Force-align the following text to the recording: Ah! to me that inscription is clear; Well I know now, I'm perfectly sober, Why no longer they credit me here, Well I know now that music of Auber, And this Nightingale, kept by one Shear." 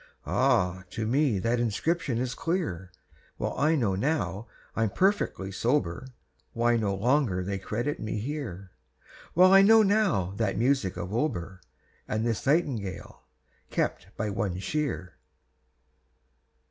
Ah! 0.25 0.83
to 0.89 1.05
me 1.05 1.37
that 1.37 1.59
inscription 1.59 2.17
is 2.17 2.33
clear; 2.33 2.91
Well 3.37 3.55
I 3.55 3.75
know 3.75 3.93
now, 3.93 4.47
I'm 4.75 4.89
perfectly 4.89 5.51
sober, 5.51 6.07
Why 6.53 6.75
no 6.75 6.95
longer 6.95 7.43
they 7.43 7.59
credit 7.59 7.99
me 7.99 8.17
here, 8.17 8.71
Well 9.35 9.53
I 9.53 9.61
know 9.61 9.83
now 9.83 10.33
that 10.37 10.57
music 10.57 10.97
of 10.97 11.13
Auber, 11.13 11.61
And 12.07 12.25
this 12.25 12.47
Nightingale, 12.47 13.21
kept 13.69 14.07
by 14.17 14.31
one 14.31 14.57
Shear." 14.57 15.17